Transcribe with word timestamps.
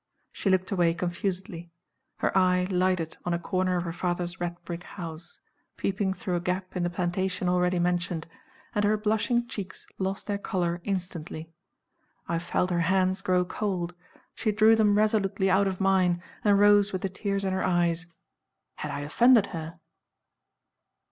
She 0.31 0.49
looked 0.49 0.71
away 0.71 0.95
confusedly; 0.95 1.69
her 2.17 2.35
eye 2.35 2.65
lighted 2.71 3.17
on 3.23 3.35
a 3.35 3.37
corner 3.37 3.77
of 3.77 3.83
her 3.83 3.93
father's 3.93 4.39
red 4.41 4.59
brick 4.63 4.81
house, 4.83 5.39
peeping 5.77 6.15
through 6.15 6.35
a 6.37 6.41
gap 6.41 6.75
in 6.75 6.81
the 6.81 6.89
plantation 6.89 7.47
already 7.47 7.77
mentioned; 7.77 8.25
and 8.73 8.83
her 8.83 8.97
blushing 8.97 9.47
cheeks 9.47 9.85
lost 9.99 10.25
their 10.25 10.39
color 10.39 10.81
instantly. 10.83 11.51
I 12.27 12.39
felt 12.39 12.71
her 12.71 12.79
hands 12.89 13.21
grow 13.21 13.45
cold; 13.45 13.93
she 14.33 14.51
drew 14.51 14.75
them 14.75 14.97
resolutely 14.97 15.51
out 15.51 15.67
of 15.67 15.79
mine, 15.79 16.23
and 16.43 16.57
rose 16.57 16.91
with 16.91 17.03
the 17.03 17.07
tears 17.09 17.45
in 17.45 17.53
her 17.53 17.63
eyes. 17.63 18.07
Had 18.77 18.89
I 18.89 19.01
offended 19.01 19.45
her? 19.53 19.79